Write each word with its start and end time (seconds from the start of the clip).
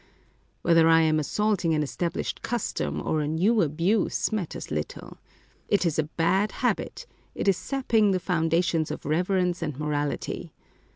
Whether 0.63 0.87
I 0.89 1.01
am 1.01 1.19
assaulting 1.19 1.75
an 1.75 1.83
estab 1.83 2.13
lished 2.13 2.41
custom, 2.41 3.03
or 3.05 3.21
a 3.21 3.27
new 3.27 3.61
abuse, 3.61 4.31
matters 4.31 4.71
little. 4.71 5.19
It 5.67 5.85
is 5.85 5.99
a 5.99 6.05
bad 6.17 6.51
habit; 6.53 7.05
it 7.35 7.47
is 7.47 7.57
sapping 7.57 8.09
the 8.09 8.19
foundations 8.19 8.89
of 8.89 9.05
reverence 9.05 9.61
and 9.61 9.77
morality. 9.79 10.53